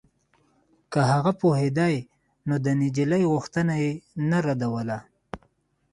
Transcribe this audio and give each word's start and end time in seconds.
که 0.91 0.99
هغه 1.11 1.31
پوهېدای 1.39 1.95
نو 2.47 2.55
د 2.65 2.67
نجلۍ 2.81 3.23
غوښتنه 3.31 3.73
يې 3.83 3.91
نه 4.29 4.37
ردوله. 4.45 4.99